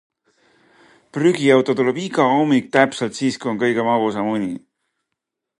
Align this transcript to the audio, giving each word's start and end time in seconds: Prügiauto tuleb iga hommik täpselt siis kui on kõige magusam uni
Prügiauto 1.17 1.75
tuleb 1.77 2.01
iga 2.05 2.27
hommik 2.39 2.73
täpselt 2.79 3.21
siis 3.21 3.39
kui 3.43 3.53
on 3.53 3.63
kõige 3.65 3.89
magusam 3.93 4.35
uni 4.37 4.53